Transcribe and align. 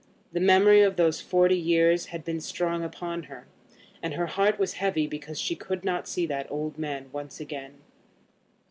The 0.33 0.39
memory 0.39 0.81
of 0.81 0.95
those 0.95 1.21
forty 1.21 1.59
years 1.59 2.07
had 2.07 2.25
been 2.25 2.41
strong 2.41 2.83
upon 2.83 3.21
her, 3.29 3.45
and 4.01 4.15
her 4.15 4.25
heart 4.25 4.57
was 4.57 4.73
heavy 4.81 5.05
because 5.05 5.39
she 5.39 5.55
could 5.55 5.85
not 5.85 6.07
see 6.07 6.25
that 6.25 6.49
old 6.49 6.79
man 6.79 7.09
once 7.11 7.39
again. 7.39 7.75